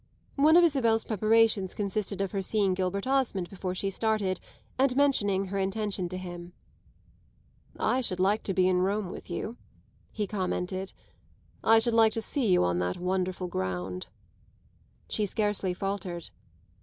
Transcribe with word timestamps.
One 0.35 0.57
of 0.57 0.63
Isabel's 0.63 1.03
preparations 1.05 1.75
consisted 1.75 2.21
of 2.21 2.31
her 2.31 2.41
seeing 2.41 2.73
Gilbert 2.73 3.05
Osmond 3.05 3.51
before 3.51 3.75
she 3.75 3.91
started 3.91 4.39
and 4.79 4.95
mentioning 4.95 5.45
her 5.49 5.59
intention 5.59 6.09
to 6.09 6.17
him. 6.17 6.53
"I 7.79 8.01
should 8.01 8.19
like 8.19 8.41
to 8.45 8.53
be 8.55 8.67
in 8.67 8.81
Rome 8.81 9.11
with 9.11 9.29
you," 9.29 9.57
he 10.11 10.25
commented. 10.25 10.91
"I 11.63 11.77
should 11.77 11.93
like 11.93 12.13
to 12.13 12.21
see 12.23 12.47
you 12.51 12.63
on 12.63 12.79
that 12.79 12.97
wonderful 12.97 13.47
ground." 13.47 14.07
She 15.07 15.27
scarcely 15.27 15.71
faltered. 15.71 16.31